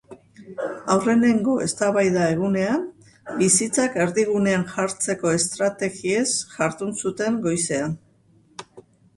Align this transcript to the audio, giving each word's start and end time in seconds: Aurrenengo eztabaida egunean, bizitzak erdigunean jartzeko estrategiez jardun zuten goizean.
Aurrenengo 0.93 1.57
eztabaida 1.65 2.23
egunean, 2.37 2.87
bizitzak 3.41 3.99
erdigunean 4.05 4.65
jartzeko 4.73 5.35
estrategiez 5.41 6.27
jardun 6.57 6.99
zuten 7.05 7.39
goizean. 7.49 7.99